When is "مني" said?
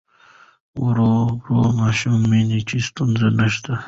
2.29-2.59